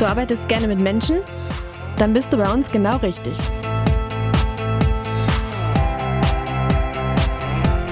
Du 0.00 0.06
arbeitest 0.06 0.48
gerne 0.48 0.66
mit 0.66 0.80
Menschen? 0.80 1.18
Dann 1.98 2.14
bist 2.14 2.32
du 2.32 2.38
bei 2.38 2.50
uns 2.50 2.70
genau 2.72 2.96
richtig. 2.96 3.36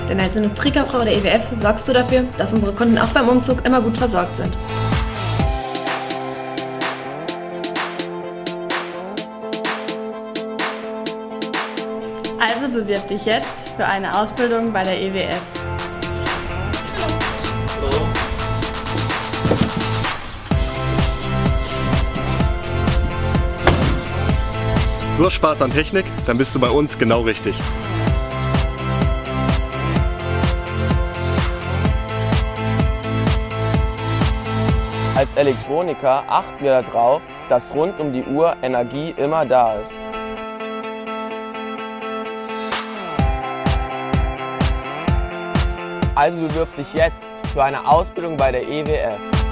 Denn 0.08 0.18
als 0.18 0.34
Industriekauffrau 0.34 1.04
der 1.04 1.18
EWF 1.18 1.42
sorgst 1.60 1.86
du 1.86 1.92
dafür, 1.92 2.24
dass 2.38 2.54
unsere 2.54 2.72
Kunden 2.72 2.96
auch 2.96 3.10
beim 3.10 3.28
Umzug 3.28 3.62
immer 3.66 3.82
gut 3.82 3.94
versorgt 3.98 4.34
sind. 4.38 4.56
Also 12.40 12.68
bewirb 12.72 13.06
dich 13.08 13.26
jetzt 13.26 13.68
für 13.76 13.84
eine 13.84 14.18
Ausbildung 14.18 14.72
bei 14.72 14.82
der 14.82 14.98
EWF. 14.98 15.57
Du 25.18 25.26
hast 25.26 25.32
Spaß 25.32 25.62
an 25.62 25.72
Technik, 25.72 26.04
dann 26.26 26.38
bist 26.38 26.54
du 26.54 26.60
bei 26.60 26.70
uns 26.70 26.96
genau 26.96 27.22
richtig. 27.22 27.56
Als 35.16 35.34
Elektroniker 35.34 36.22
achten 36.28 36.62
wir 36.62 36.82
darauf, 36.82 37.22
dass 37.48 37.74
rund 37.74 37.98
um 37.98 38.12
die 38.12 38.22
Uhr 38.22 38.54
Energie 38.62 39.12
immer 39.16 39.44
da 39.44 39.80
ist. 39.80 39.98
Also 46.14 46.38
bewirb 46.38 46.76
dich 46.76 46.94
jetzt 46.94 47.44
für 47.52 47.64
eine 47.64 47.84
Ausbildung 47.88 48.36
bei 48.36 48.52
der 48.52 48.68
EWF. 48.68 49.47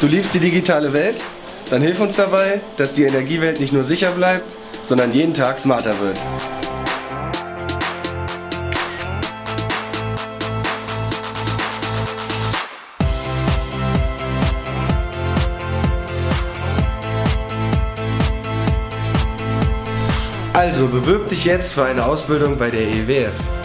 Du 0.00 0.06
liebst 0.06 0.32
die 0.32 0.40
digitale 0.40 0.94
Welt? 0.94 1.20
Dann 1.68 1.82
hilf 1.82 2.00
uns 2.00 2.16
dabei, 2.16 2.62
dass 2.78 2.94
die 2.94 3.04
Energiewelt 3.04 3.60
nicht 3.60 3.74
nur 3.74 3.84
sicher 3.84 4.12
bleibt, 4.12 4.50
sondern 4.82 5.12
jeden 5.12 5.34
Tag 5.34 5.58
smarter 5.58 5.92
wird. 6.00 6.18
Also 20.54 20.88
bewirb 20.88 21.28
dich 21.28 21.44
jetzt 21.44 21.74
für 21.74 21.84
eine 21.84 22.06
Ausbildung 22.06 22.56
bei 22.56 22.70
der 22.70 22.88
EWF. 22.88 23.59